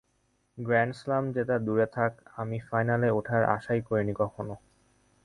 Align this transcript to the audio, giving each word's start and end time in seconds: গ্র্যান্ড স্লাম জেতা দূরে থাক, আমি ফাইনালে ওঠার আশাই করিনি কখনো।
গ্র্যান্ড 0.57 0.93
স্লাম 0.95 1.23
জেতা 1.31 1.55
দূরে 1.59 1.87
থাক, 1.95 2.11
আমি 2.35 2.57
ফাইনালে 2.67 3.09
ওঠার 3.11 3.43
আশাই 3.55 3.81
করিনি 3.81 4.13
কখনো। 4.13 4.53